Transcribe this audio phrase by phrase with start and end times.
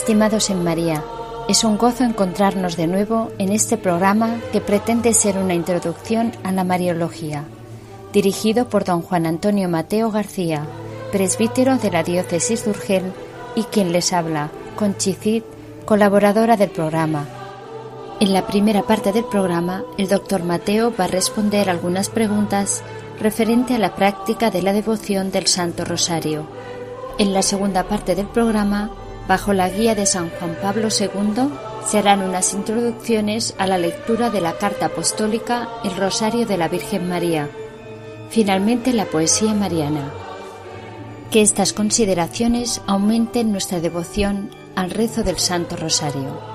[0.00, 1.04] Estimados en María,
[1.46, 6.52] es un gozo encontrarnos de nuevo en este programa que pretende ser una introducción a
[6.52, 7.44] la Mariología,
[8.10, 10.66] dirigido por don Juan Antonio Mateo García,
[11.12, 13.12] presbítero de la diócesis de Urgel
[13.54, 15.42] y quien les habla, Conchicid,
[15.84, 17.28] colaboradora del programa.
[18.20, 22.82] En la primera parte del programa, el doctor Mateo va a responder algunas preguntas
[23.20, 26.46] referente a la práctica de la devoción del Santo Rosario.
[27.18, 28.90] En la segunda parte del programa,
[29.30, 31.50] bajo la guía de San Juan Pablo II,
[31.86, 36.66] se harán unas introducciones a la lectura de la carta apostólica El Rosario de la
[36.66, 37.48] Virgen María.
[38.30, 40.10] Finalmente, la poesía mariana.
[41.30, 46.49] Que estas consideraciones aumenten nuestra devoción al rezo del Santo Rosario.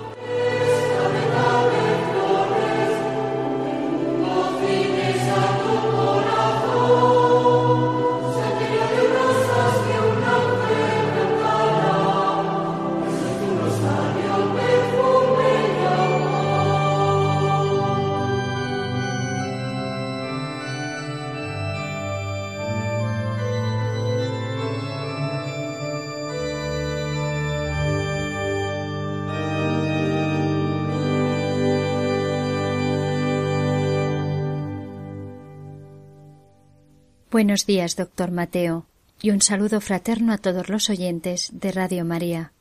[37.36, 38.86] Buenos días, doctor Mateo,
[39.22, 42.54] y un saludo fraterno a todos los oyentes de Radio María.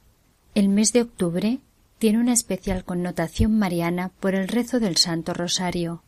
[0.57, 1.61] El mes de octubre
[2.01, 6.03] tiene una especial connotación mariana por el rezo del Santo Rosario.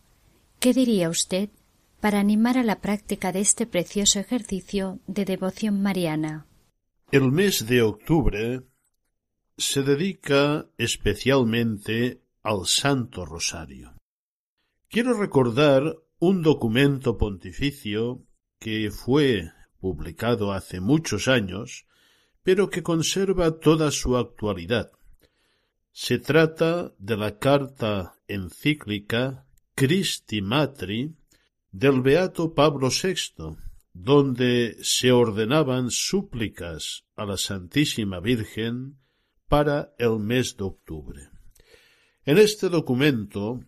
[0.58, 1.48] ¿Qué diría usted
[2.00, 6.48] para animar a la práctica de este precioso ejercicio de devoción mariana?
[7.12, 8.62] El mes de octubre
[9.56, 13.94] se dedica especialmente al Santo Rosario.
[14.88, 18.25] Quiero recordar un documento pontificio
[18.58, 21.86] que fue publicado hace muchos años,
[22.42, 24.90] pero que conserva toda su actualidad.
[25.92, 31.14] Se trata de la carta encíclica Christi Matri
[31.70, 33.56] del Beato Pablo VI,
[33.92, 38.98] donde se ordenaban súplicas a la Santísima Virgen
[39.48, 41.28] para el mes de octubre.
[42.24, 43.60] En este documento,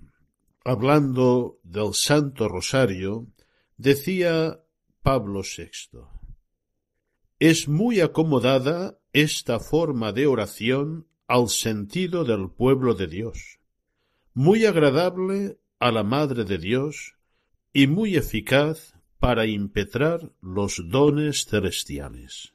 [0.65, 3.27] hablando del Santo Rosario,
[3.77, 4.61] decía
[5.03, 6.01] Pablo VI.
[7.39, 13.59] Es muy acomodada esta forma de oración al sentido del pueblo de Dios,
[14.35, 17.15] muy agradable a la Madre de Dios
[17.73, 22.55] y muy eficaz para impetrar los dones celestiales.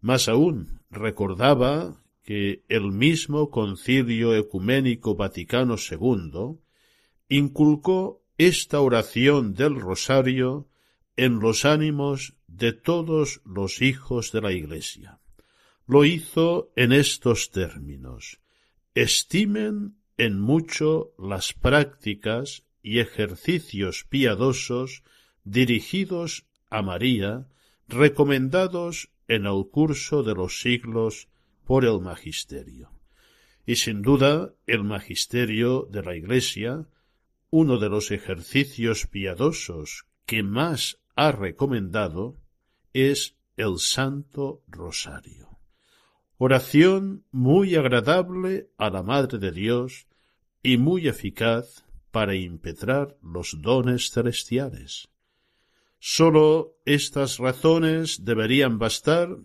[0.00, 6.58] Más aún, recordaba que el mismo Concilio Ecuménico Vaticano II
[7.28, 10.68] inculcó esta oración del Rosario
[11.16, 15.20] en los ánimos de todos los hijos de la Iglesia.
[15.86, 18.40] Lo hizo en estos términos.
[18.94, 25.02] Estimen en mucho las prácticas y ejercicios piadosos
[25.44, 27.48] dirigidos a María,
[27.88, 31.28] recomendados en el curso de los siglos
[31.64, 32.90] por el Magisterio.
[33.66, 36.86] Y sin duda el Magisterio de la Iglesia,
[37.50, 42.36] uno de los ejercicios piadosos que más ha recomendado
[42.92, 45.58] es el Santo Rosario.
[46.38, 50.06] Oración muy agradable a la Madre de Dios
[50.62, 55.08] y muy eficaz para impetrar los dones celestiales.
[55.98, 59.36] Sólo estas razones deberían bastar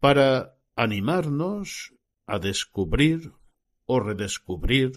[0.00, 1.94] para animarnos
[2.26, 3.32] a descubrir
[3.86, 4.92] o redescubrir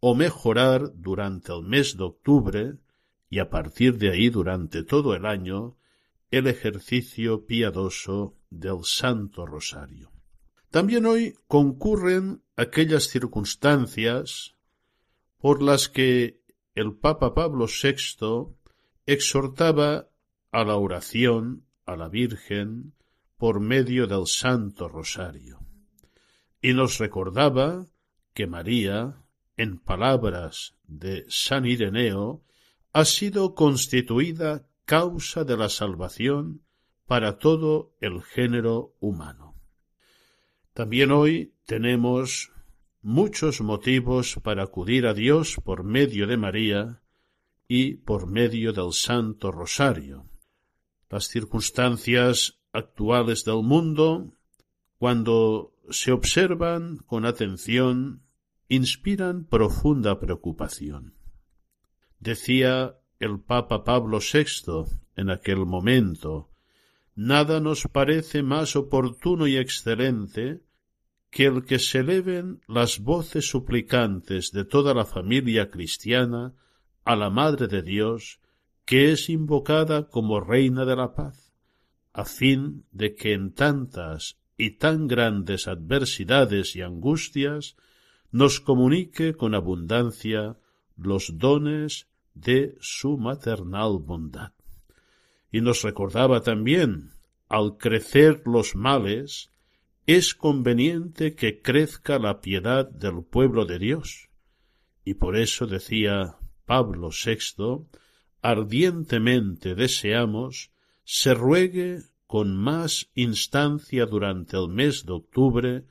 [0.00, 2.74] o mejorar durante el mes de octubre
[3.30, 5.76] y a partir de ahí durante todo el año
[6.30, 10.10] el ejercicio piadoso del Santo Rosario.
[10.70, 14.54] También hoy concurren aquellas circunstancias
[15.38, 16.42] por las que
[16.74, 18.54] el Papa Pablo VI
[19.06, 20.08] exhortaba
[20.50, 22.94] a la oración a la Virgen
[23.38, 25.60] por medio del Santo Rosario,
[26.60, 27.86] y nos recordaba
[28.34, 29.22] que María,
[29.56, 32.42] en palabras de San Ireneo,
[32.98, 36.62] ha sido constituida causa de la salvación
[37.06, 39.54] para todo el género humano.
[40.72, 42.50] También hoy tenemos
[43.00, 47.00] muchos motivos para acudir a Dios por medio de María
[47.68, 50.26] y por medio del Santo Rosario.
[51.08, 54.32] Las circunstancias actuales del mundo,
[54.98, 58.24] cuando se observan con atención,
[58.66, 61.17] inspiran profunda preocupación.
[62.20, 66.50] Decía el Papa Pablo VI en aquel momento,
[67.14, 70.62] nada nos parece más oportuno y excelente
[71.30, 76.54] que el que se eleven las voces suplicantes de toda la familia cristiana
[77.04, 78.40] a la Madre de Dios,
[78.84, 81.52] que es invocada como Reina de la Paz,
[82.12, 87.76] a fin de que en tantas y tan grandes adversidades y angustias
[88.30, 90.56] nos comunique con abundancia
[90.96, 92.07] los dones
[92.40, 94.52] de su maternal bondad.
[95.50, 97.10] Y nos recordaba también,
[97.48, 99.50] al crecer los males,
[100.06, 104.28] es conveniente que crezca la piedad del pueblo de Dios.
[105.04, 107.86] Y por eso decía Pablo VI,
[108.42, 110.70] ardientemente deseamos
[111.04, 115.84] se ruegue con más instancia durante el mes de octubre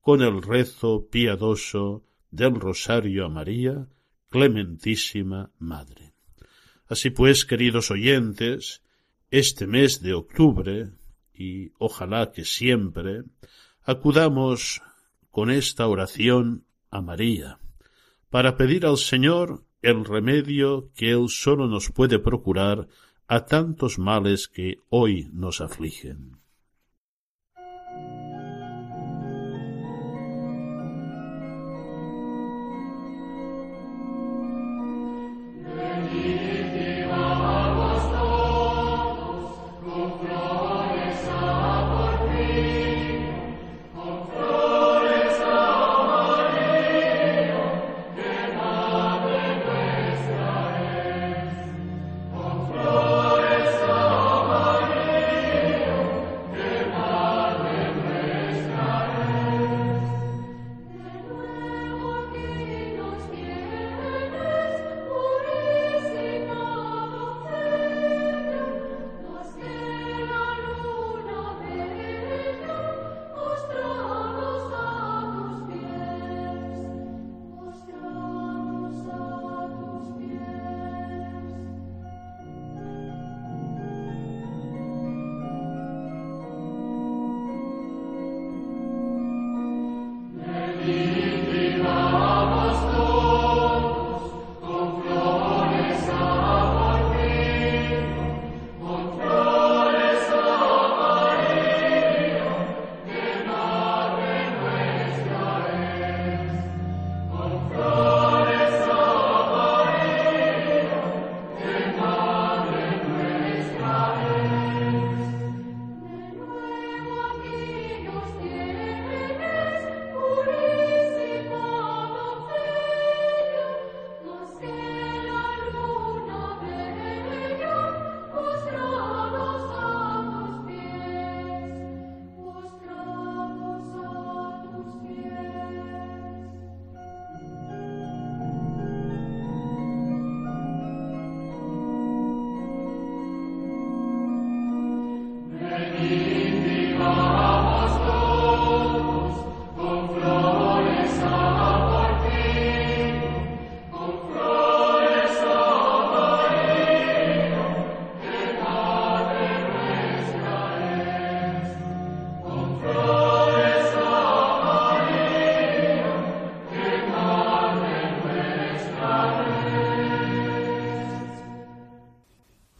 [0.00, 3.86] con el rezo piadoso del Rosario a María,
[4.34, 6.12] Clementísima Madre.
[6.88, 8.82] Así pues, queridos oyentes,
[9.30, 10.90] este mes de octubre,
[11.32, 13.22] y ojalá que siempre,
[13.84, 14.82] acudamos
[15.30, 17.60] con esta oración a María,
[18.28, 22.88] para pedir al Señor el remedio que Él sólo nos puede procurar
[23.28, 26.43] a tantos males que hoy nos afligen.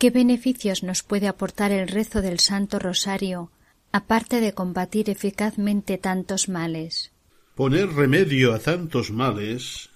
[0.05, 3.51] ¿Qué beneficios nos puede aportar el rezo del Santo Rosario,
[3.91, 7.11] aparte de combatir eficazmente tantos males?
[7.55, 9.89] Poner remedio a tantos males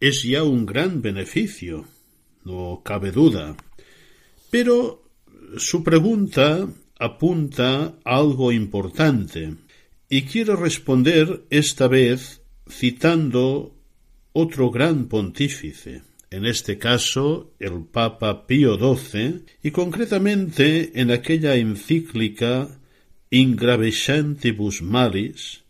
[0.00, 1.86] es ya un gran beneficio,
[2.44, 3.56] no cabe duda.
[4.50, 5.08] Pero
[5.56, 6.68] su pregunta
[6.98, 9.54] apunta a algo importante,
[10.10, 13.74] y quiero responder esta vez citando
[14.34, 16.02] otro gran pontífice
[16.34, 22.80] en este caso el Papa Pío XII, y concretamente en aquella encíclica
[23.30, 25.62] Ingravescentibus Malis,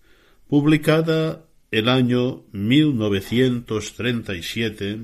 [0.49, 5.00] publicada el año 1937,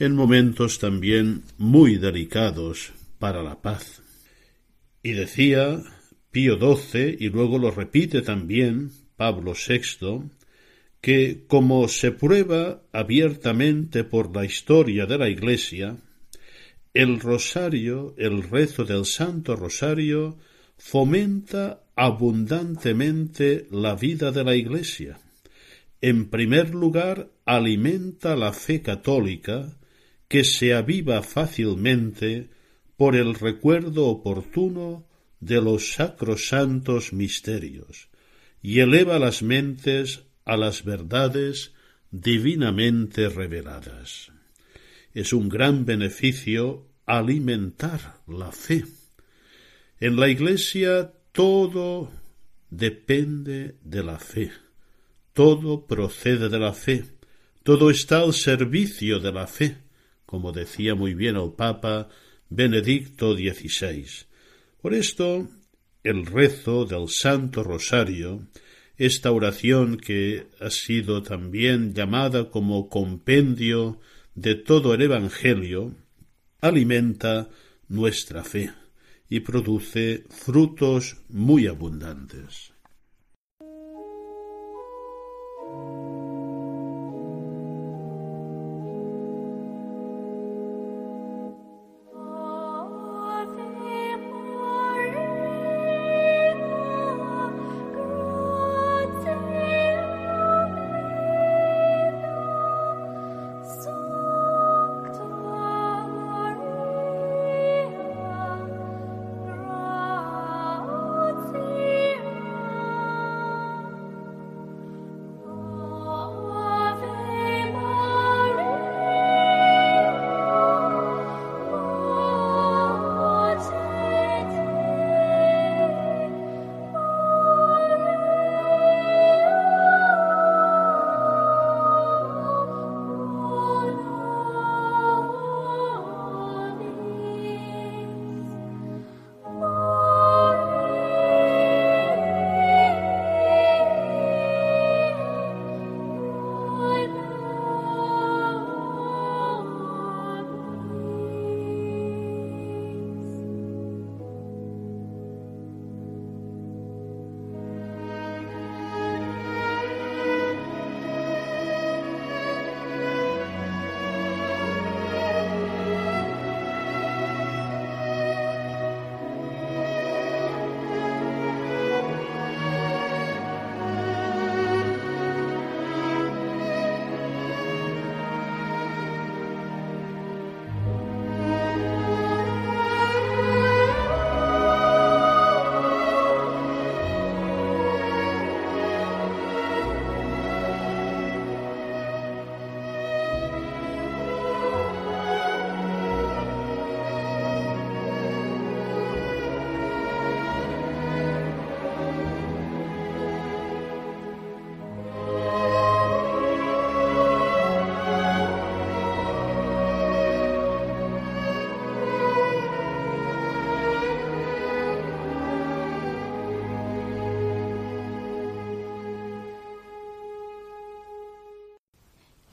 [0.00, 4.02] en momentos también muy delicados para la paz.
[5.04, 5.80] Y decía
[6.32, 10.30] Pío XII, y luego lo repite también Pablo VI,
[11.00, 15.96] que, como se prueba abiertamente por la historia de la Iglesia,
[16.92, 20.38] el rosario, el rezo del Santo Rosario,
[20.76, 25.20] fomenta abundantemente la vida de la Iglesia.
[26.00, 29.76] En primer lugar, alimenta la fe católica,
[30.28, 32.48] que se aviva fácilmente
[32.96, 35.06] por el recuerdo oportuno
[35.40, 38.08] de los sacrosantos misterios,
[38.62, 41.72] y eleva las mentes a las verdades
[42.10, 44.32] divinamente reveladas.
[45.14, 48.84] Es un gran beneficio alimentar la fe.
[49.98, 52.10] En la Iglesia todo
[52.70, 54.52] depende de la fe,
[55.32, 57.04] todo procede de la fe,
[57.62, 59.76] todo está al servicio de la fe,
[60.24, 62.08] como decía muy bien el Papa
[62.48, 64.06] Benedicto XVI.
[64.80, 65.48] Por esto,
[66.02, 68.46] el rezo del Santo Rosario
[69.00, 73.98] esta oración que ha sido también llamada como compendio
[74.34, 75.94] de todo el Evangelio,
[76.60, 77.48] alimenta
[77.88, 78.70] nuestra fe
[79.26, 82.69] y produce frutos muy abundantes.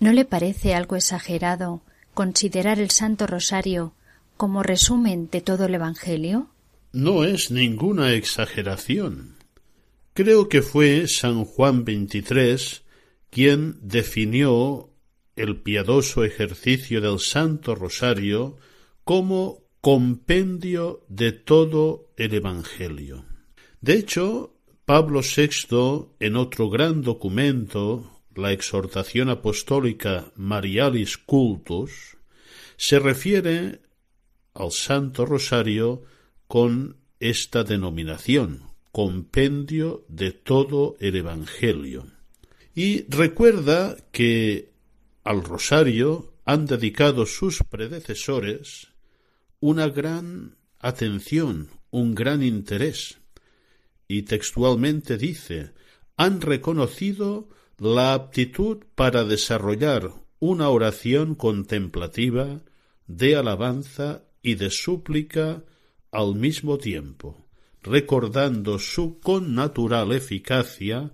[0.07, 1.81] ¿No le parece algo exagerado
[2.13, 3.91] considerar el Santo Rosario
[4.37, 6.47] como resumen de todo el Evangelio?
[6.93, 9.35] No es ninguna exageración.
[10.13, 12.83] Creo que fue San Juan XXIII
[13.29, 14.91] quien definió
[15.35, 18.55] el piadoso ejercicio del Santo Rosario
[19.03, 23.25] como compendio de todo el Evangelio.
[23.81, 32.17] De hecho, Pablo VI, en otro gran documento, la exhortación apostólica Marialis Cultus,
[32.77, 33.81] se refiere
[34.53, 36.03] al Santo Rosario
[36.47, 42.07] con esta denominación, compendio de todo el Evangelio.
[42.73, 44.71] Y recuerda que
[45.23, 48.87] al Rosario han dedicado sus predecesores
[49.59, 53.17] una gran atención, un gran interés.
[54.07, 55.73] Y textualmente dice,
[56.15, 57.49] han reconocido
[57.79, 62.61] la aptitud para desarrollar una oración contemplativa
[63.05, 65.63] de alabanza y de súplica
[66.11, 67.47] al mismo tiempo,
[67.83, 71.11] recordando su connatural eficacia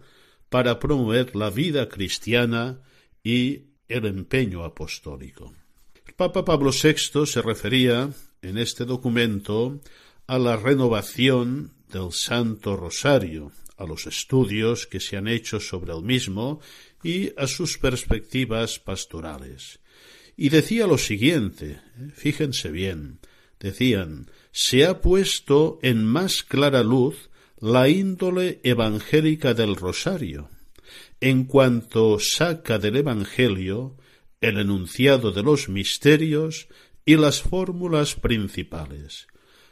[0.49, 2.81] para promover la vida cristiana
[3.23, 5.53] y el empeño apostólico.
[6.05, 8.09] El Papa Pablo VI se refería
[8.41, 9.81] en este documento
[10.27, 13.51] a la renovación del Santo Rosario,
[13.83, 16.59] a los estudios que se han hecho sobre el mismo
[17.03, 19.79] y a sus perspectivas pastorales.
[20.35, 22.09] Y decía lo siguiente, ¿eh?
[22.13, 23.19] fíjense bien,
[23.59, 30.49] decían, se ha puesto en más clara luz la índole evangélica del rosario,
[31.21, 33.95] en cuanto saca del Evangelio
[34.41, 36.67] el enunciado de los misterios
[37.05, 39.27] y las fórmulas principales.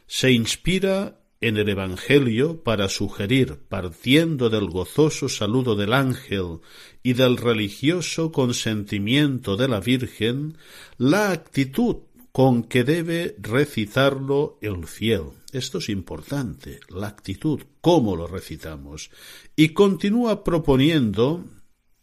[0.07, 6.59] Se inspira en el Evangelio para sugerir, partiendo del gozoso saludo del ángel
[7.01, 10.57] y del religioso consentimiento de la Virgen,
[10.97, 11.97] la actitud
[12.31, 15.31] con que debe recitarlo el fiel.
[15.51, 19.09] Esto es importante, la actitud, cómo lo recitamos.
[19.55, 21.43] Y continúa proponiendo,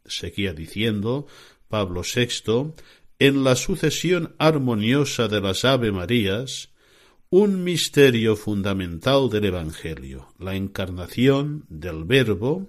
[0.05, 1.27] seguía diciendo
[1.69, 2.75] Pablo VI,
[3.21, 6.71] en la sucesión armoniosa de las Ave Marías,
[7.31, 12.69] un misterio fundamental del Evangelio, la encarnación del Verbo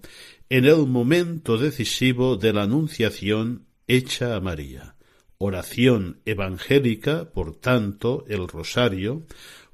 [0.50, 4.96] en el momento decisivo de la Anunciación hecha a María
[5.40, 9.26] oración evangélica, por tanto, el rosario,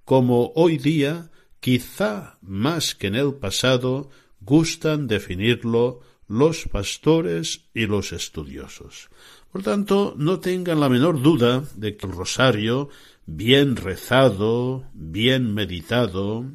[0.06, 8.14] como hoy día, quizá más que en el pasado, gustan definirlo los pastores y los
[8.14, 9.10] estudiosos.
[9.52, 12.90] Por tanto, no tengan la menor duda de que el rosario,
[13.26, 16.46] bien rezado, bien meditado,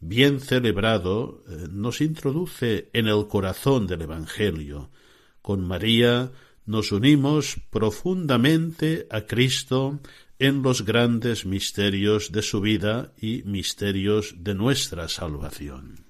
[0.00, 4.90] bien celebrado, eh, nos introduce en el corazón del Evangelio.
[5.42, 6.32] Con María
[6.66, 10.00] nos unimos profundamente a Cristo
[10.38, 16.09] en los grandes misterios de su vida y misterios de nuestra salvación.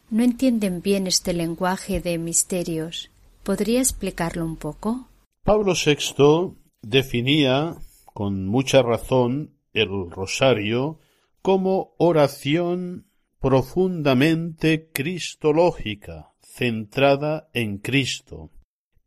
[0.11, 3.09] no entienden bien este lenguaje de misterios.
[3.43, 5.07] ¿Podría explicarlo un poco?
[5.43, 7.77] Pablo VI definía
[8.13, 10.99] con mucha razón el rosario
[11.41, 13.07] como oración
[13.39, 18.51] profundamente cristológica, centrada en Cristo.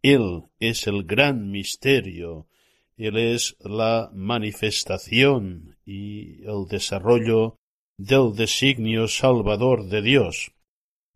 [0.02, 2.48] Él es el gran misterio,
[2.96, 7.58] Él es la manifestación y el desarrollo
[7.96, 10.50] del designio salvador de Dios.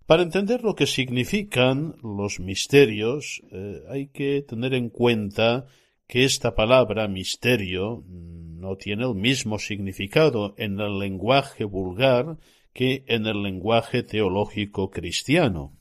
[0.08, 5.66] Para entender lo que significan los misterios, eh, hay que tener en cuenta
[6.06, 12.38] que esta palabra misterio no tiene el mismo significado en el lenguaje vulgar
[12.72, 15.76] que en el lenguaje teológico cristiano.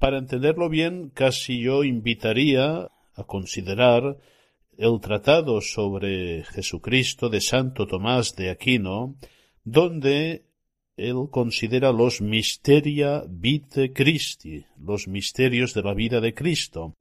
[0.00, 4.18] Para entenderlo bien, casi yo invitaría a considerar
[4.76, 9.14] el tratado sobre Jesucristo de Santo Tomás de Aquino,
[9.62, 10.47] donde
[10.98, 16.94] él considera los misteria vitae Christi, los misterios de la vida de Cristo,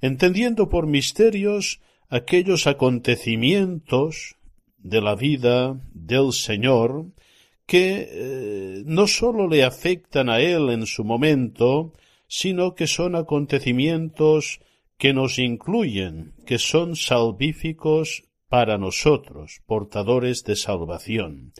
[0.00, 4.36] entendiendo por misterios aquellos acontecimientos
[4.78, 7.06] de la vida del Señor
[7.66, 11.92] que eh, no sólo le afectan a él en su momento,
[12.26, 14.60] sino que son acontecimientos
[14.98, 21.52] que nos incluyen, que son salvíficos para nosotros, portadores de salvación.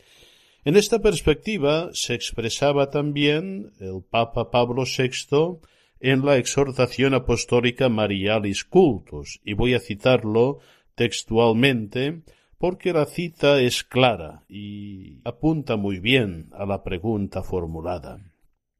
[0.64, 5.58] En esta perspectiva se expresaba también el Papa Pablo VI
[5.98, 10.60] en la exhortación apostólica Marialis Cultus, y voy a citarlo
[10.94, 12.22] textualmente
[12.58, 18.20] porque la cita es clara y apunta muy bien a la pregunta formulada.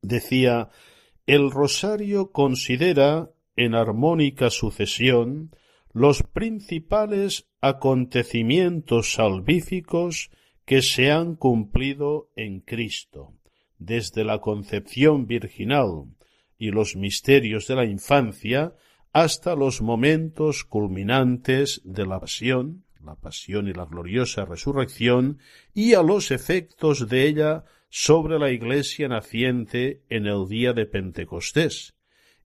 [0.03, 0.68] Decía
[1.27, 5.51] El rosario considera en armónica sucesión
[5.92, 10.31] los principales acontecimientos salvíficos
[10.73, 13.35] que se han cumplido en Cristo,
[13.77, 16.07] desde la concepción virginal
[16.57, 18.73] y los misterios de la infancia
[19.13, 25.41] hasta los momentos culminantes de la pasión, la pasión y la gloriosa resurrección,
[25.75, 31.97] y a los efectos de ella sobre la Iglesia naciente en el día de Pentecostés,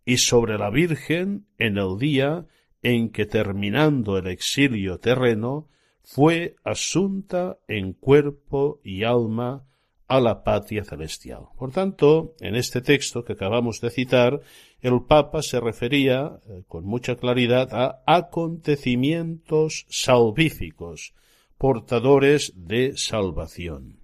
[0.03, 2.45] y sobre la Virgen en el día
[2.83, 5.69] en que terminando el exilio terreno
[6.09, 9.65] fue asunta en cuerpo y alma
[10.07, 11.47] a la patria celestial.
[11.59, 14.39] Por tanto, en este texto que acabamos de citar,
[14.79, 21.13] el Papa se refería eh, con mucha claridad a acontecimientos salvíficos,
[21.57, 23.99] portadores de salvación.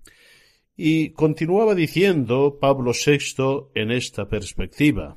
[0.76, 5.16] Y continuaba diciendo Pablo VI en esta perspectiva.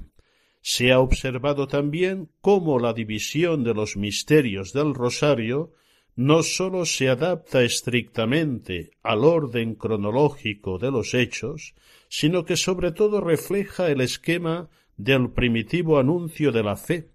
[0.61, 5.73] Se ha observado también cómo la división de los misterios del rosario
[6.17, 11.75] no sólo se adapta estrictamente al orden cronológico de los hechos,
[12.09, 17.11] sino que sobre todo refleja el esquema del primitivo anuncio de la fe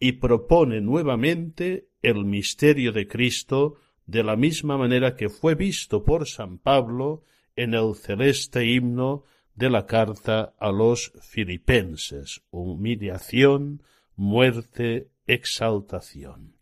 [0.00, 6.26] y propone nuevamente el misterio de Cristo de la misma manera que fue visto por
[6.26, 7.24] San Pablo
[7.56, 13.82] en el celeste himno de la carta a los filipenses humillación,
[14.16, 16.55] muerte, exaltación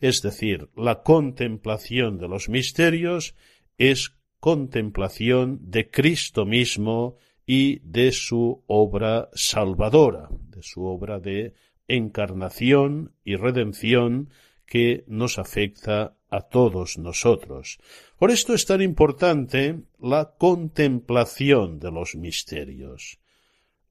[0.00, 3.34] es decir, la contemplación de los misterios
[3.78, 11.54] es contemplación de Cristo mismo y de su obra salvadora, de su obra de
[11.88, 14.30] encarnación y redención
[14.66, 17.78] que nos afecta a todos nosotros.
[18.18, 23.20] Por esto es tan importante la contemplación de los misterios.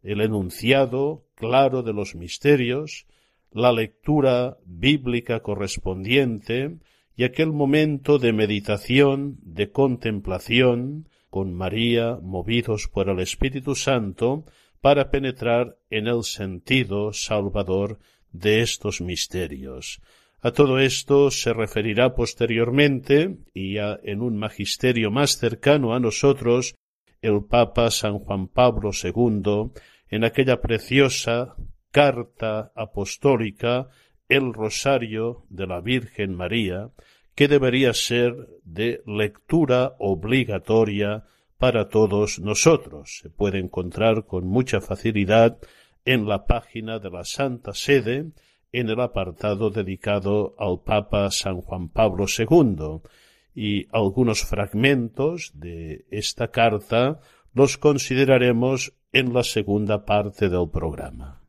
[0.04, 3.08] El enunciado claro de los misterios
[3.56, 6.76] la lectura bíblica correspondiente
[7.16, 14.44] y aquel momento de meditación, de contemplación, con María, movidos por el Espíritu Santo,
[14.82, 18.00] para penetrar en el sentido salvador
[18.34, 20.02] de estos misterios.
[20.42, 26.76] A todo esto se referirá posteriormente, y ya en un magisterio más cercano a nosotros,
[27.22, 29.72] el Papa San Juan Pablo II,
[30.10, 31.56] en aquella preciosa
[31.96, 33.88] carta apostólica
[34.28, 36.90] el rosario de la Virgen María,
[37.36, 41.24] que debería ser de lectura obligatoria
[41.58, 43.20] para todos nosotros.
[43.22, 45.58] Se puede encontrar con mucha facilidad
[46.04, 48.26] en la página de la Santa Sede,
[48.74, 53.00] en el apartado dedicado al Papa San Juan Pablo II,
[53.56, 57.22] y algunos fragmentos de esta carta
[57.54, 61.45] los consideraremos en la segunda parte del programa.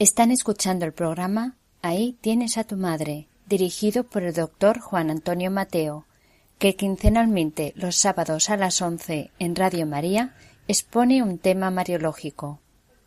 [0.00, 5.50] Están escuchando el programa Ahí tienes a tu madre, dirigido por el doctor Juan Antonio
[5.50, 6.06] Mateo,
[6.58, 10.34] que quincenalmente los sábados a las once en Radio María
[10.66, 12.58] expone un tema mariológico.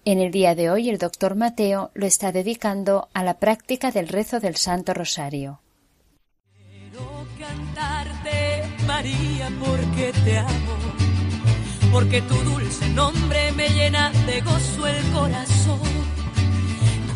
[0.06, 4.08] En el día de hoy el doctor Mateo lo está dedicando a la práctica del
[4.08, 5.60] rezo del Santo Rosario.
[6.56, 10.78] Quiero cantarte, María, porque te amo,
[11.92, 16.07] porque tu dulce nombre me llena de gozo el corazón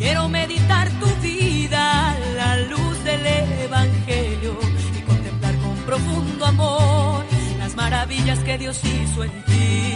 [0.02, 4.58] Quiero meditar tu vida a la luz del Evangelio
[4.98, 7.24] y contemplar con profundo amor
[7.60, 9.94] las maravillas que Dios hizo en ti.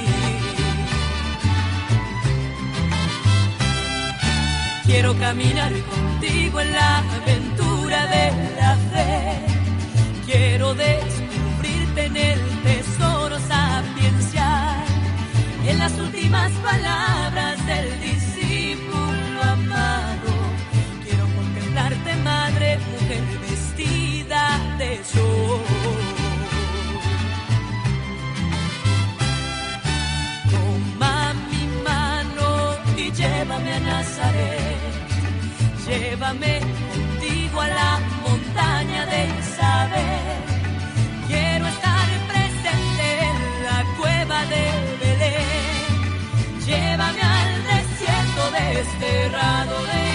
[4.85, 9.41] Quiero caminar contigo en la aventura de la fe.
[10.25, 14.85] Quiero descubrirte en el tesoro sapiencial,
[15.67, 17.99] en las últimas palabras del
[22.27, 24.43] mujer vestida
[24.79, 25.61] de sol.
[30.51, 32.49] Toma mi mano
[32.97, 34.79] y llévame a Nazaret,
[35.87, 36.61] llévame
[36.93, 40.41] contigo a la montaña de Isabel.
[41.29, 44.65] Quiero estar presente en la cueva de
[45.01, 45.87] Belén.
[46.67, 50.06] Llévame al desierto desterrado de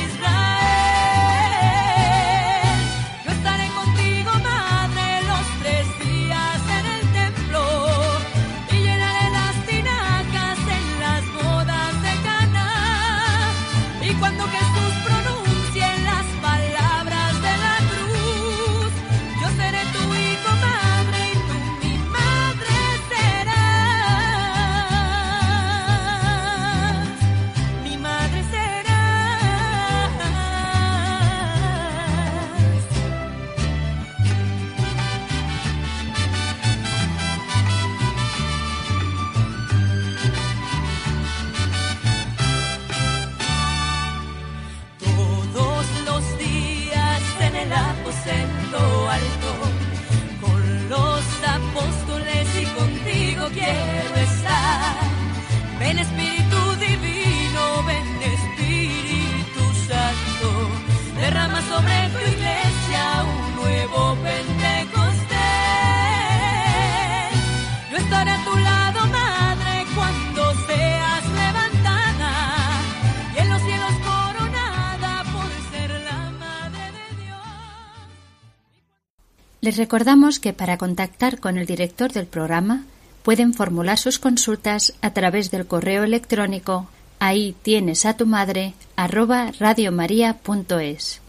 [79.72, 82.84] Les recordamos que para contactar con el director del programa
[83.24, 89.54] pueden formular sus consultas a través del correo electrónico ahí tienes a tu madre arroba
[89.58, 91.22] radiomaria.es.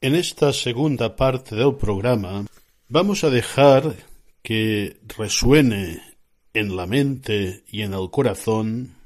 [0.00, 2.46] En esta segunda parte del programa
[2.88, 3.94] vamos a dejar
[4.42, 6.02] que resuene
[6.52, 8.96] en la mente y en el corazón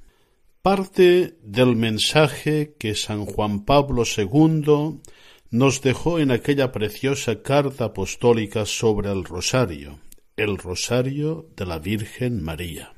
[0.62, 5.02] parte del mensaje que San Juan Pablo II
[5.52, 10.00] nos dejó en aquella preciosa carta apostólica sobre el rosario,
[10.34, 12.94] el rosario de la Virgen María.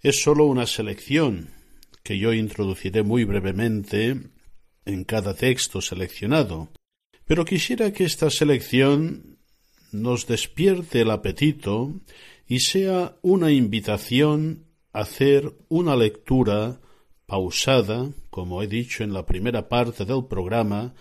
[0.00, 1.50] Es sólo una selección
[2.04, 4.20] que yo introduciré muy brevemente
[4.84, 6.68] en cada texto seleccionado,
[7.24, 9.38] pero quisiera que esta selección
[9.90, 11.92] nos despierte el apetito
[12.46, 16.80] y sea una invitación a hacer una lectura
[17.26, 20.94] pausada, como he dicho en la primera parte del programa,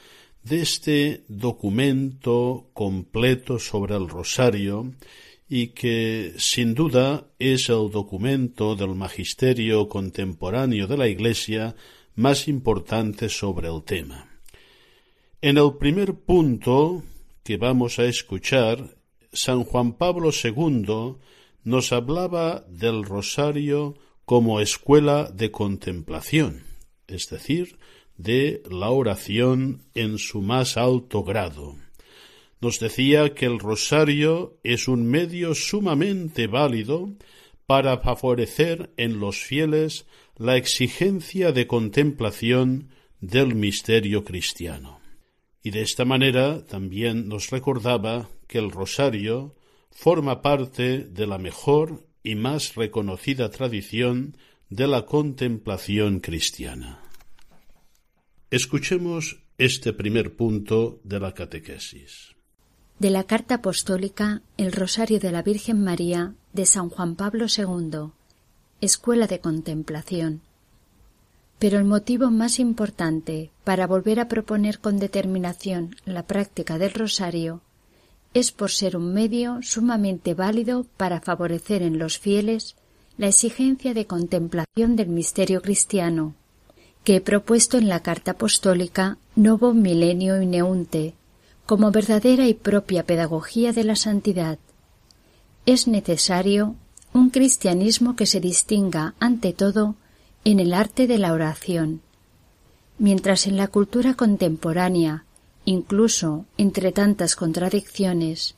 [0.45, 4.93] de este documento completo sobre el rosario
[5.49, 11.75] y que sin duda es el documento del magisterio contemporáneo de la Iglesia
[12.13, 14.29] más importante sobre el tema.
[15.41, 17.03] En el primer punto
[17.43, 18.97] que vamos a escuchar,
[19.33, 21.15] San Juan Pablo II
[21.63, 26.63] nos hablaba del rosario como escuela de contemplación,
[27.07, 27.77] es decir,
[28.17, 31.75] de la oración en su más alto grado.
[32.61, 37.13] Nos decía que el rosario es un medio sumamente válido
[37.65, 40.05] para favorecer en los fieles
[40.37, 42.89] la exigencia de contemplación
[43.21, 44.99] del misterio cristiano.
[45.63, 49.55] Y de esta manera también nos recordaba que el rosario
[49.89, 54.37] forma parte de la mejor y más reconocida tradición
[54.69, 57.04] de la contemplación cristiana.
[58.51, 62.35] Escuchemos este primer punto de la catequesis.
[62.99, 68.11] De la Carta Apostólica El Rosario de la Virgen María de San Juan Pablo II,
[68.81, 70.41] Escuela de Contemplación.
[71.57, 77.61] Pero el motivo más importante para volver a proponer con determinación la práctica del rosario
[78.35, 82.75] es por ser un medio sumamente válido para favorecer en los fieles
[83.17, 86.35] la exigencia de contemplación del misterio cristiano
[87.05, 91.13] que he propuesto en la carta apostólica Novo Milenio Ineunte
[91.67, 94.57] como verdadera y propia pedagogía de la santidad.
[95.67, 96.75] Es necesario
[97.13, 99.95] un cristianismo que se distinga, ante todo,
[100.43, 102.01] en el arte de la oración.
[102.97, 105.25] Mientras en la cultura contemporánea,
[105.63, 108.55] incluso entre tantas contradicciones,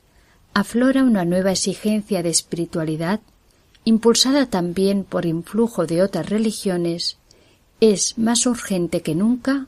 [0.54, 3.20] aflora una nueva exigencia de espiritualidad,
[3.84, 7.17] impulsada también por influjo de otras religiones,
[7.80, 9.66] es más urgente que nunca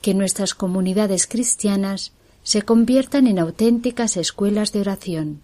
[0.00, 5.40] que nuestras comunidades cristianas se conviertan en auténticas escuelas de oración.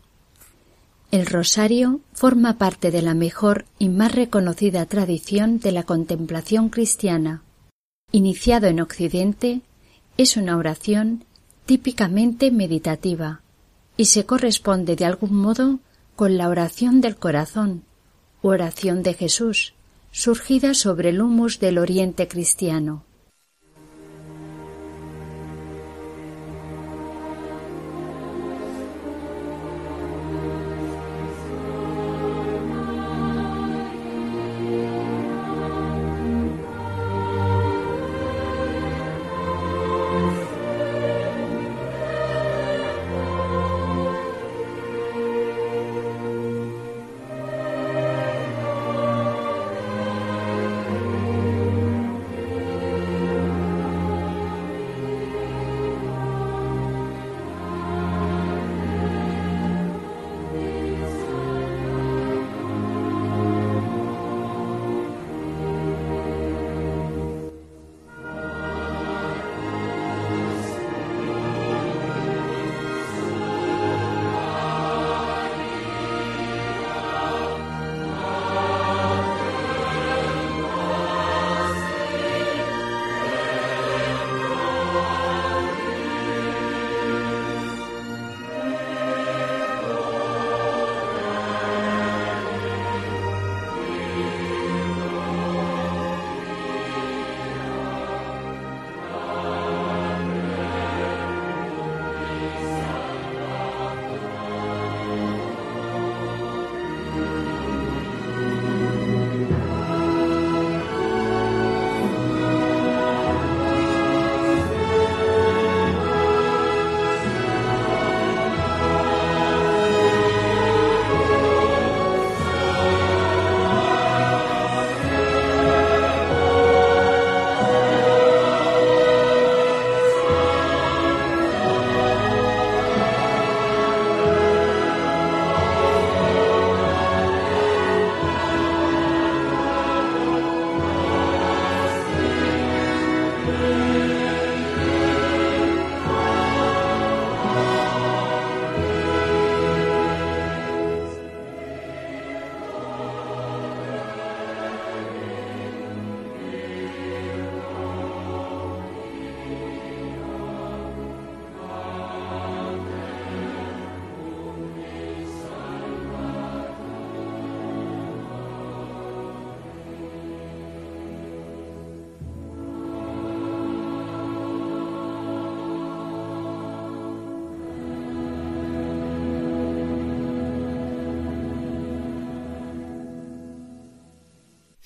[1.10, 7.42] El rosario forma parte de la mejor y más reconocida tradición de la contemplación cristiana.
[8.12, 9.62] Iniciado en Occidente,
[10.16, 11.24] es una oración
[11.66, 13.40] típicamente meditativa
[13.96, 15.78] y se corresponde de algún modo
[16.16, 17.84] con la oración del corazón,
[18.42, 19.74] oración de Jesús,
[20.18, 23.04] surgida sobre el humus del oriente cristiano.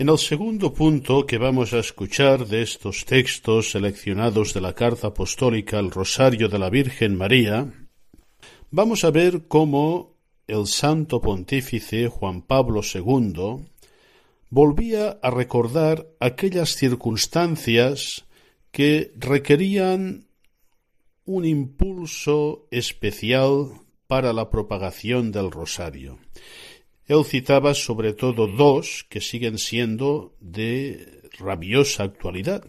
[0.02, 5.06] En el segundo punto que vamos a escuchar de estos textos seleccionados de la carta
[5.06, 7.72] apostólica al Rosario de la Virgen María,
[8.72, 10.16] vamos a ver cómo
[10.48, 13.64] el santo pontífice Juan Pablo II
[14.50, 18.24] volvía a recordar aquellas circunstancias
[18.72, 20.26] que requerían
[21.26, 23.70] un impulso especial
[24.08, 26.18] para la propagación del rosario.
[27.06, 32.64] Él citaba sobre todo dos que siguen siendo de rabiosa actualidad.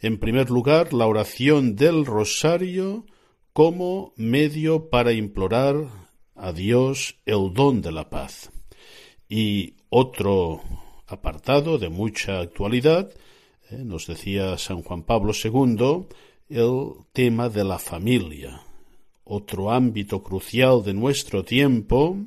[0.00, 3.06] En primer lugar, la oración del rosario
[3.52, 5.76] como medio para implorar
[6.34, 8.50] a Dios el don de la paz.
[9.28, 10.60] Y otro
[11.06, 13.10] apartado de mucha actualidad,
[13.70, 16.06] eh, nos decía San Juan Pablo II,
[16.50, 18.60] el tema de la familia,
[19.24, 22.18] otro ámbito crucial de nuestro tiempo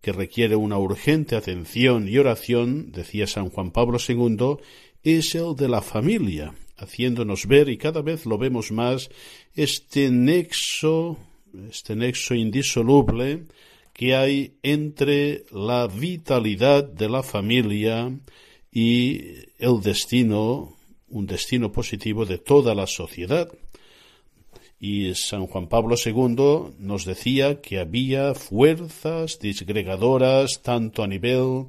[0.00, 4.56] que requiere una urgente atención y oración, decía San Juan Pablo II,
[5.02, 9.10] es el de la familia, haciéndonos ver, y cada vez lo vemos más,
[9.54, 11.18] este nexo,
[11.68, 13.44] este nexo indisoluble
[13.92, 18.10] que hay entre la vitalidad de la familia
[18.72, 19.20] y
[19.58, 20.76] el destino,
[21.08, 23.52] un destino positivo de toda la sociedad.
[24.82, 31.66] Y San Juan Pablo II nos decía que había fuerzas disgregadoras tanto a nivel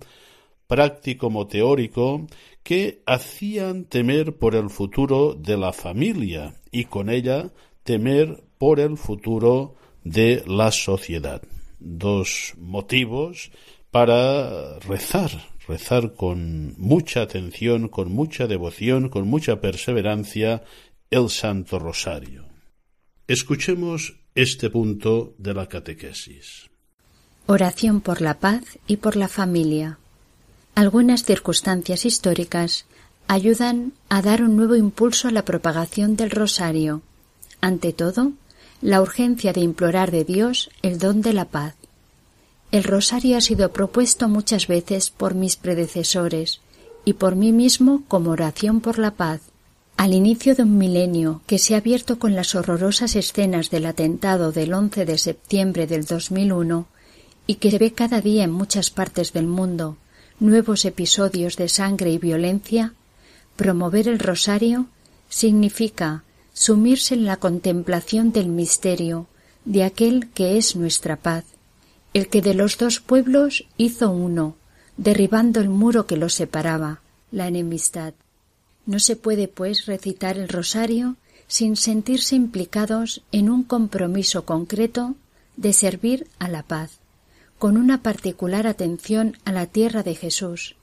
[0.66, 2.26] práctico como teórico
[2.64, 7.51] que hacían temer por el futuro de la familia y con ella
[7.84, 11.41] temer por el futuro de la sociedad.
[11.80, 13.51] Dos motivos
[13.91, 15.32] para rezar,
[15.68, 20.64] rezar con mucha atención, con mucha devoción, con mucha perseverancia
[21.09, 22.51] el Santo Rosario.
[23.32, 26.69] Escuchemos este punto de la catequesis.
[27.45, 29.99] Oración por la paz y por la familia.
[30.75, 32.88] Algunas circunstancias históricas
[33.29, 37.03] ayudan a dar un nuevo impulso a la propagación del rosario.
[37.61, 38.34] Ante todo,
[38.82, 41.75] la urgencia de implorar de Dios el don de la paz.
[42.73, 46.59] El rosario ha sido propuesto muchas veces por mis predecesores
[47.05, 49.51] y por mí mismo como oración por la paz.
[49.98, 54.52] Al inicio de un milenio que se ha abierto con las horrorosas escenas del atentado
[54.52, 56.88] del 11 de septiembre del 2001
[57.48, 59.98] y que se ve cada día en muchas partes del mundo,
[60.39, 62.94] nuevos episodios de sangre y violencia,
[63.56, 64.88] promover el rosario
[65.30, 66.24] significa
[66.54, 69.28] sumirse en la contemplación del misterio
[69.66, 71.46] de aquel que es nuestra paz,
[72.14, 74.56] el que de los dos pueblos hizo uno,
[74.98, 78.14] derribando el muro que los separaba, la enemistad.
[78.86, 81.17] No se puede, pues, recitar el rosario
[81.47, 85.15] sin sentirse implicados en un compromiso concreto
[85.57, 86.99] de servir a la paz,
[87.59, 90.75] con una particular atención a la tierra de Jesús,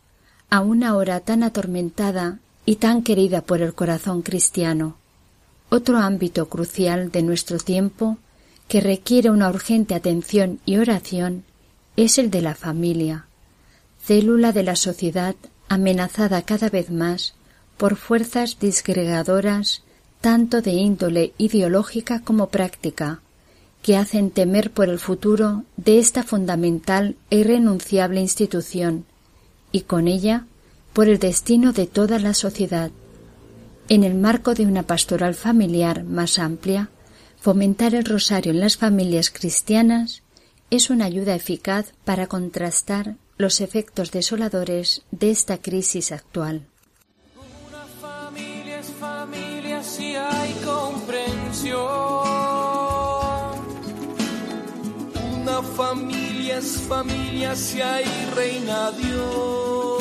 [0.51, 4.97] a una hora tan atormentada y tan querida por el corazón cristiano.
[5.71, 8.19] Otro ámbito crucial de nuestro tiempo
[8.69, 11.45] que requiere una urgente atención y oración
[11.97, 13.27] es el de la familia,
[14.05, 15.35] célula de la sociedad
[15.69, 17.35] amenazada cada vez más
[17.79, 19.83] por fuerzas disgregadoras
[20.21, 23.21] tanto de índole ideológica como práctica,
[23.83, 29.05] que hacen temer por el futuro de esta fundamental e irrenunciable institución,
[29.71, 30.47] y con ella
[30.93, 32.91] por el destino de toda la sociedad.
[33.89, 36.91] En el marco de una pastoral familiar más amplia,
[37.41, 40.23] fomentar el rosario en las familias cristianas
[40.71, 46.67] es una ayuda eficaz para contrastar los efectos desoladores de esta crisis actual.
[50.19, 51.79] Si hay comprensión.
[55.41, 58.05] Una familia es familia si hay
[58.35, 59.98] reina Dios.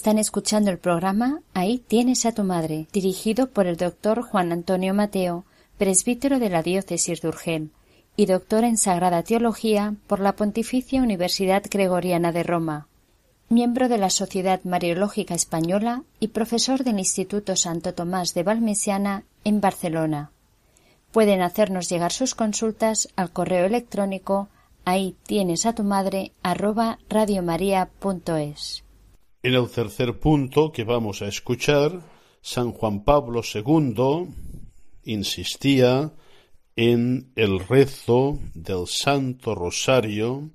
[0.00, 4.94] Están escuchando el programa Ahí tienes a tu madre, dirigido por el doctor Juan Antonio
[4.94, 5.44] Mateo,
[5.76, 7.70] presbítero de la diócesis de Urgel
[8.16, 12.88] y doctor en Sagrada Teología por la Pontificia Universidad Gregoriana de Roma,
[13.50, 19.60] miembro de la Sociedad Mariológica Española y profesor del Instituto Santo Tomás de Valmesiana en
[19.60, 20.30] Barcelona.
[21.12, 24.48] Pueden hacernos llegar sus consultas al correo electrónico
[24.86, 28.82] ahí tienes a tu madre arroba radiomaria.es.
[29.42, 32.02] En el tercer punto que vamos a escuchar,
[32.42, 34.26] San Juan Pablo II
[35.04, 36.12] insistía
[36.76, 40.50] en el rezo del Santo Rosario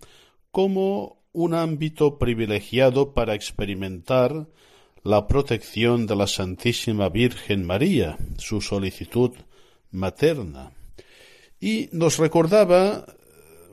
[0.52, 4.48] como un ámbito privilegiado para experimentar
[5.02, 9.32] la protección de la Santísima Virgen María, su solicitud
[9.90, 10.74] materna.
[11.60, 13.08] Y nos recordaba,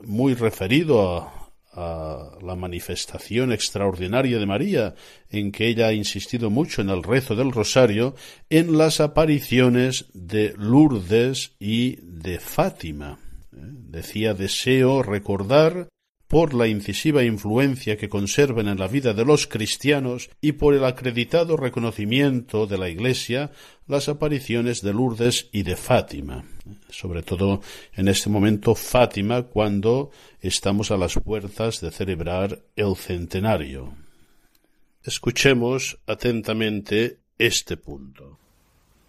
[0.01, 1.42] muy referido a,
[1.75, 4.95] a la manifestación extraordinaria de María,
[5.29, 8.15] en que ella ha insistido mucho en el rezo del rosario,
[8.49, 13.19] en las apariciones de Lourdes y de Fátima.
[13.51, 13.57] ¿Eh?
[13.59, 15.87] Decía deseo recordar
[16.33, 20.83] por la incisiva influencia que conservan en la vida de los cristianos y por el
[20.83, 23.51] acreditado reconocimiento de la Iglesia
[23.85, 26.43] las apariciones de Lourdes y de Fátima,
[26.89, 27.61] sobre todo
[27.93, 30.09] en este momento Fátima cuando
[30.41, 33.93] estamos a las puertas de celebrar el centenario.
[35.03, 38.39] Escuchemos atentamente este punto.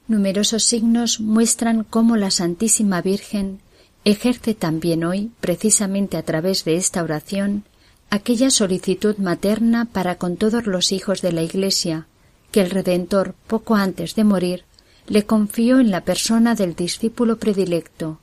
[0.08, 3.60] Numerosos signos muestran cómo la Santísima Virgen
[4.04, 7.64] ejerce también hoy, precisamente a través de esta oración,
[8.10, 12.06] aquella solicitud materna para con todos los hijos de la Iglesia,
[12.52, 14.64] que el Redentor, poco antes de morir,
[15.06, 18.18] le confió en la persona del discípulo predilecto.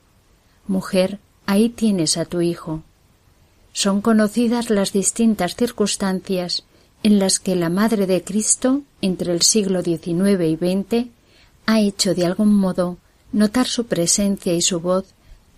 [0.68, 2.84] Mujer, ahí tienes a tu hijo.
[3.74, 6.64] Son conocidas las distintas circunstancias
[7.04, 11.08] en las que la Madre de Cristo, entre el siglo XIX y XX,
[11.66, 12.98] ha hecho de algún modo
[13.32, 15.06] notar su presencia y su voz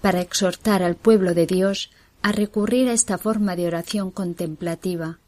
[0.04, 1.90] para exhortar al pueblo de Dios
[2.22, 5.20] a recurrir a esta forma de oración contemplativa.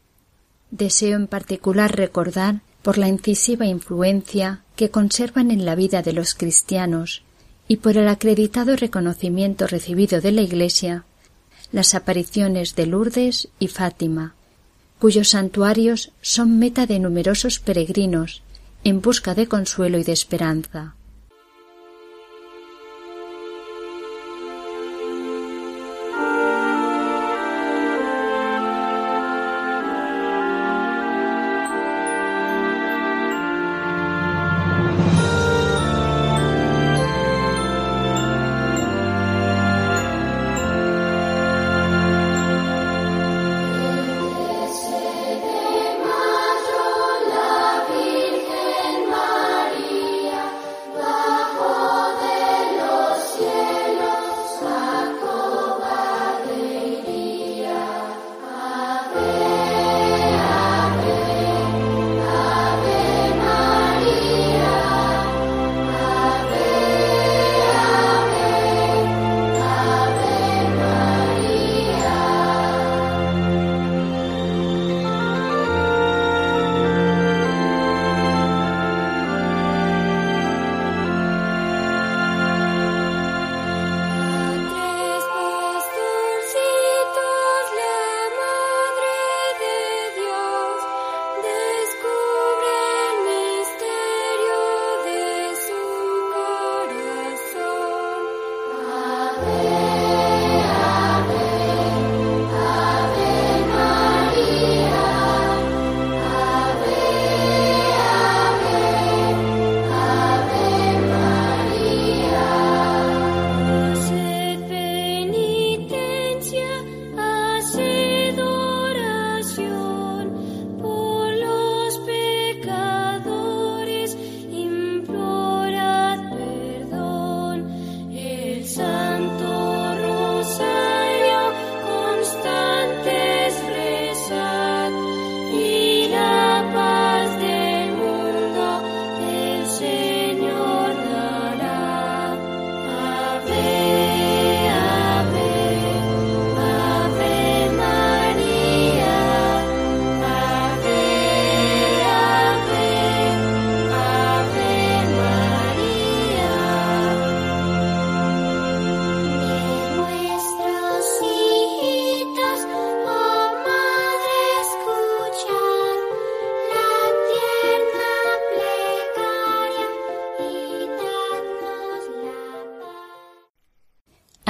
[0.70, 6.34] Deseo en particular recordar, por la incisiva influencia que conservan en la vida de los
[6.34, 7.22] cristianos
[7.66, 11.06] y por el acreditado reconocimiento recibido de la Iglesia,
[11.72, 14.34] las apariciones de Lourdes y Fátima,
[14.98, 18.42] cuyos santuarios son meta de numerosos peregrinos
[18.84, 20.95] en busca de consuelo y de esperanza.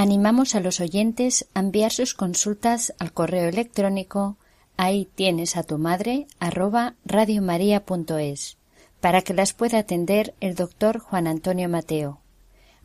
[0.07, 4.37] Animamos a los oyentes a enviar sus consultas al correo electrónico
[4.77, 8.57] ahí tienes a tu madre arroba radiomaria.es
[9.01, 12.21] para que las pueda atender el doctor Juan Antonio Mateo.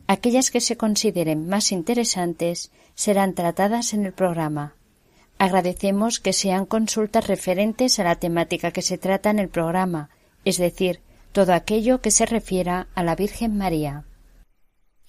[0.08, 4.74] Aquellas que se consideren más interesantes serán tratadas en el programa.
[5.38, 10.10] Agradecemos que sean consultas referentes a la temática que se trata en el programa,
[10.44, 10.98] es decir,
[11.30, 14.06] todo aquello que se refiera a la Virgen María.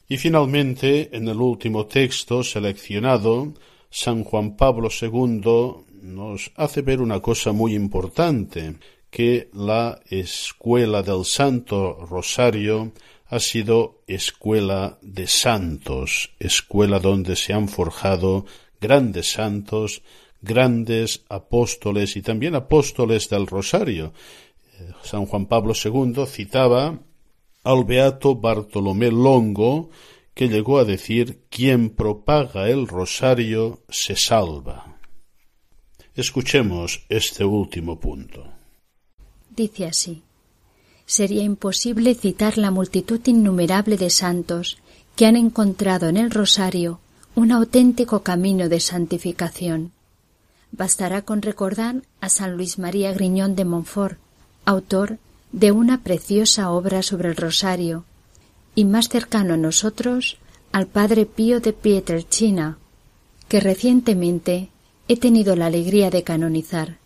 [0.08, 3.54] Y finalmente, en el último texto seleccionado,
[3.89, 8.76] San Juan Pablo II nos hace ver una cosa muy importante,
[9.10, 12.93] que la escuela del Santo Rosario
[13.28, 18.45] ha sido escuela de santos, escuela donde se han forjado
[18.82, 20.01] grandes santos,
[20.41, 24.14] grandes apóstoles y también apóstoles del Rosario.
[24.80, 26.99] Eh, San Juan Pablo II citaba
[27.64, 29.89] al beato Bartolomé Longo,
[30.34, 34.97] que llegó a decir quien propaga el rosario se salva.
[36.16, 38.45] Escuchemos este último punto.
[39.49, 40.24] Dice así
[41.05, 44.78] Sería imposible citar la multitud innumerable de santos
[45.16, 46.99] que han encontrado en el rosario
[47.36, 49.91] un auténtico camino de santificación.
[50.72, 54.18] Bastará con recordar a San Luis María Griñón de Montfort,
[54.66, 55.20] autor
[55.54, 58.06] de una preciosa obra sobre el rosario,
[58.76, 60.38] y más cercano a nosotros
[60.72, 62.80] al padre Pío de Pietrelcina,
[63.47, 64.70] que recientemente
[65.08, 66.97] he tenido la alegría de canonizar.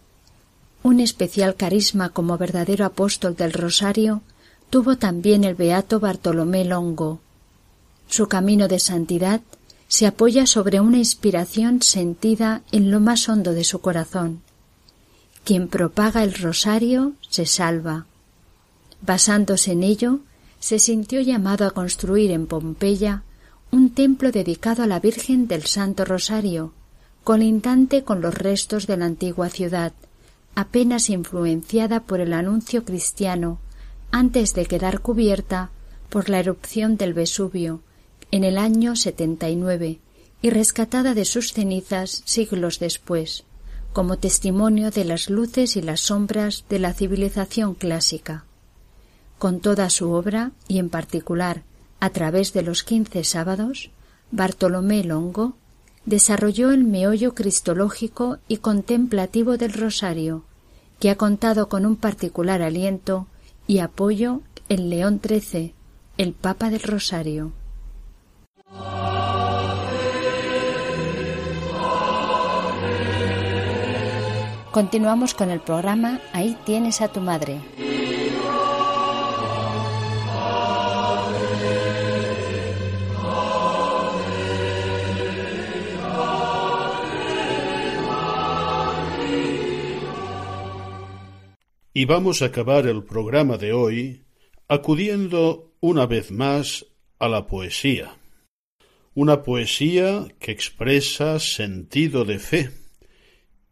[0.82, 4.22] Un especial carisma como verdadero apóstol del rosario
[4.70, 7.20] tuvo también el beato Bartolomé Longo.
[8.08, 9.42] Su camino de santidad
[9.90, 14.42] se apoya sobre una inspiración sentida en lo más hondo de su corazón.
[15.44, 18.06] Quien propaga el rosario se salva.
[19.02, 20.20] Basándose en ello,
[20.60, 23.24] se sintió llamado a construir en Pompeya
[23.72, 26.74] un templo dedicado a la Virgen del Santo Rosario,
[27.24, 29.94] colindante con los restos de la antigua ciudad,
[30.56, 33.60] apenas influenciada por el anuncio cristiano
[34.12, 35.70] antes de quedar cubierta
[36.10, 37.82] por la erupción del Vesubio,
[38.32, 40.00] en el año 79
[40.42, 43.44] y rescatada de sus cenizas siglos después,
[43.94, 48.47] como testimonio de las luces y las sombras de la civilización clásica.
[49.38, 51.64] Con toda su obra, y en particular
[52.00, 53.92] a través de los quince sábados,
[54.32, 55.54] Bartolomé Longo
[56.06, 60.44] desarrolló el meollo cristológico y contemplativo del rosario,
[61.00, 63.28] que ha contado con un particular aliento
[63.68, 65.74] y apoyo en León XIII,
[66.18, 67.52] el Papa del Rosario.
[74.72, 77.62] Continuamos con el programa Ahí tienes a tu madre.
[91.98, 94.22] Y vamos a acabar el programa de hoy
[94.68, 96.86] acudiendo una vez más
[97.18, 98.20] a la poesía.
[99.16, 102.70] Una poesía que expresa sentido de fe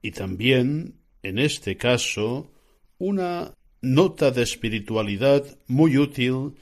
[0.01, 2.51] y también, en este caso,
[2.97, 3.53] una
[3.83, 6.55] nota de espiritualidad muy útil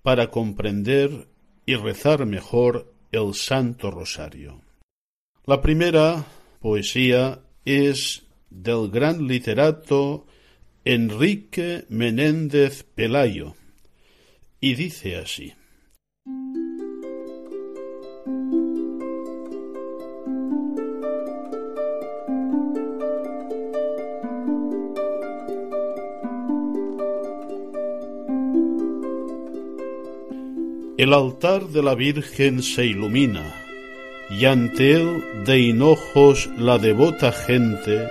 [0.00, 1.28] para comprender
[1.66, 4.62] y rezar mejor el Santo Rosario.
[5.44, 6.24] La primera
[6.60, 10.26] poesía es del gran literato
[10.86, 13.54] Enrique Menéndez Pelayo.
[14.62, 15.52] Y dice así.
[30.96, 33.54] El altar de la Virgen se ilumina,
[34.30, 38.08] y ante él de hinojos la devota gente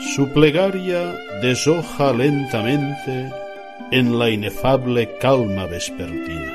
[0.00, 3.30] su plegaria deshoja lentamente
[3.90, 6.52] en la inefable calma vespertina.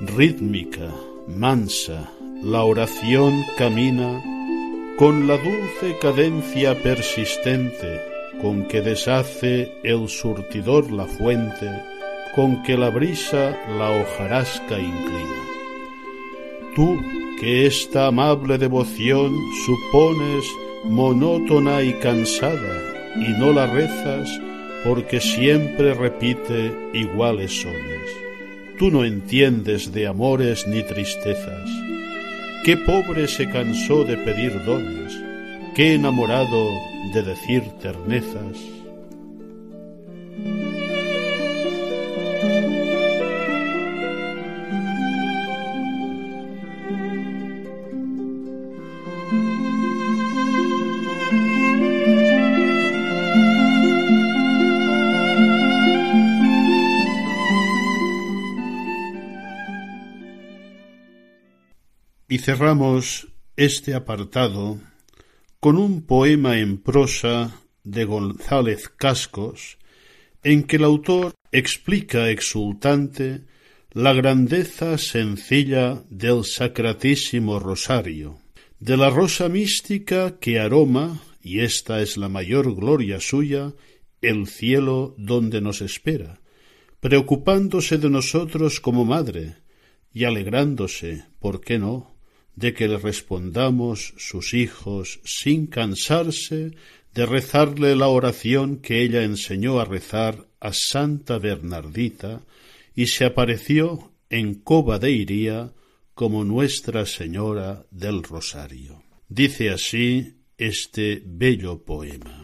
[0.00, 0.88] Rítmica,
[1.26, 2.10] mansa,
[2.42, 4.22] la oración camina
[4.96, 8.00] con la dulce cadencia persistente
[8.40, 11.70] con que deshace el surtidor la fuente
[12.34, 15.40] con que la brisa la hojarasca inclina.
[16.76, 16.98] Tú,
[17.40, 19.34] que esta amable devoción
[19.66, 20.44] supones
[20.84, 22.78] monótona y cansada,
[23.16, 24.28] y no la rezas
[24.84, 28.00] porque siempre repite iguales sones.
[28.78, 31.68] Tú no entiendes de amores ni tristezas.
[32.64, 35.18] Qué pobre se cansó de pedir dones,
[35.74, 36.70] qué enamorado
[37.12, 38.79] de decir ternezas.
[62.40, 64.78] Cerramos este apartado
[65.60, 69.76] con un poema en prosa de González Cascos,
[70.42, 73.42] en que el autor explica exultante
[73.92, 78.38] la grandeza sencilla del Sacratísimo Rosario,
[78.78, 83.74] de la rosa mística que aroma, y esta es la mayor gloria suya,
[84.22, 86.40] el cielo donde nos espera,
[87.00, 89.56] preocupándose de nosotros como madre,
[90.12, 92.19] y alegrándose, ¿por qué no?,
[92.60, 96.72] de que le respondamos sus hijos sin cansarse
[97.14, 102.42] de rezarle la oración que ella enseñó a rezar a Santa Bernardita
[102.94, 105.72] y se apareció en Coba de Iría
[106.14, 109.02] como Nuestra Señora del Rosario.
[109.28, 112.39] Dice así este bello poema.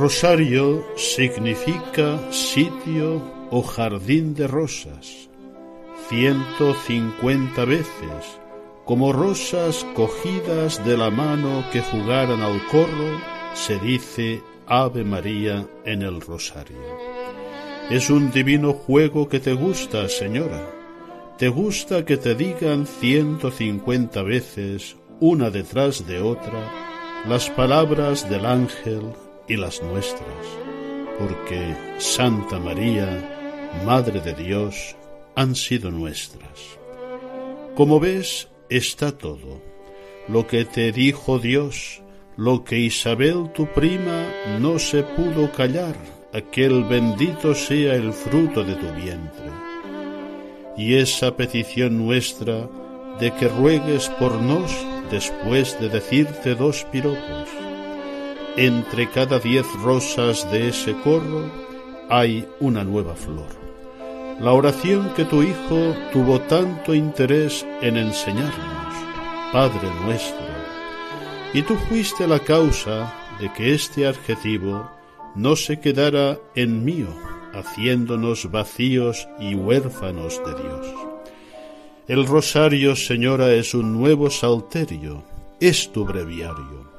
[0.00, 3.20] Rosario significa sitio
[3.50, 5.28] o jardín de rosas.
[6.08, 8.40] Ciento cincuenta veces,
[8.86, 13.20] como rosas cogidas de la mano que jugaran al corro,
[13.52, 16.96] se dice Ave María en el Rosario.
[17.90, 20.66] Es un divino juego que te gusta, señora.
[21.36, 26.72] Te gusta que te digan ciento cincuenta veces, una detrás de otra,
[27.28, 29.12] las palabras del ángel
[29.50, 30.46] y las nuestras,
[31.18, 34.94] porque Santa María, Madre de Dios,
[35.34, 36.78] han sido nuestras.
[37.74, 39.60] Como ves, está todo.
[40.28, 42.00] Lo que te dijo Dios,
[42.36, 44.24] lo que Isabel tu prima
[44.60, 45.96] no se pudo callar,
[46.32, 49.50] aquel bendito sea el fruto de tu vientre.
[50.76, 52.68] Y esa petición nuestra
[53.18, 54.70] de que ruegues por nos
[55.10, 57.48] después de decirte dos piropos,
[58.56, 61.50] entre cada diez rosas de ese corro
[62.08, 63.48] hay una nueva flor.
[64.40, 68.94] La oración que tu Hijo tuvo tanto interés en enseñarnos,
[69.52, 70.46] Padre nuestro,
[71.52, 74.90] y tú fuiste la causa de que este adjetivo
[75.34, 77.08] no se quedara en mío,
[77.52, 80.86] haciéndonos vacíos y huérfanos de Dios.
[82.08, 85.22] El rosario, Señora, es un nuevo salterio,
[85.60, 86.90] es tu breviario.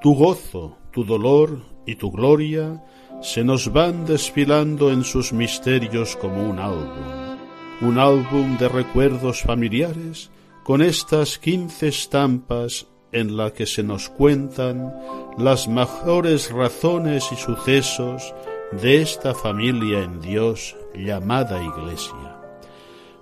[0.00, 2.80] Tu gozo, tu dolor y tu gloria
[3.20, 7.36] se nos van desfilando en sus misterios como un álbum,
[7.80, 10.30] un álbum de recuerdos familiares
[10.62, 14.94] con estas quince estampas en la que se nos cuentan
[15.36, 18.32] las mejores razones y sucesos
[18.70, 22.40] de esta familia en Dios llamada Iglesia.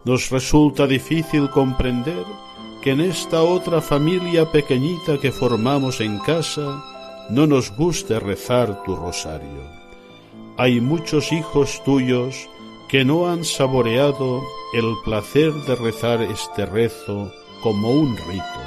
[0.04, 2.24] Nos resulta difícil comprender
[2.82, 6.82] que en esta otra familia pequeñita que formamos en casa
[7.30, 9.62] no nos guste rezar tu rosario.
[10.58, 12.48] Hay muchos hijos tuyos
[12.88, 14.42] que no han saboreado
[14.74, 18.60] el placer de rezar este rezo como un rito.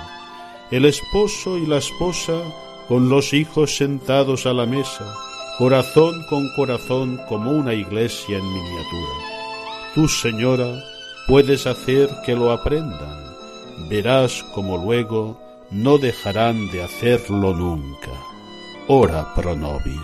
[0.71, 2.41] El esposo y la esposa
[2.87, 5.13] con los hijos sentados a la mesa,
[5.57, 9.13] corazón con corazón como una iglesia en miniatura.
[9.93, 10.83] Tú, Señora,
[11.27, 13.35] puedes hacer que lo aprendan.
[13.89, 15.39] Verás como luego
[15.69, 18.11] no dejarán de hacerlo nunca
[18.87, 19.97] ora pro nobis.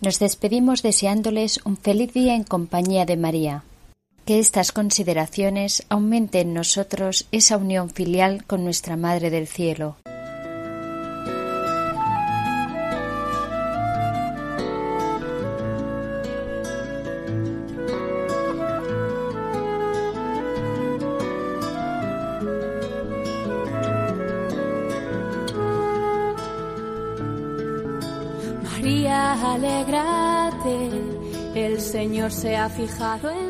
[0.00, 3.64] Nos despedimos deseándoles un feliz día en compañía de María
[4.30, 9.96] que estas consideraciones aumenten en nosotros esa unión filial con nuestra Madre del Cielo.
[28.62, 30.88] María, alégrate,
[31.56, 33.49] el Señor se ha fijado en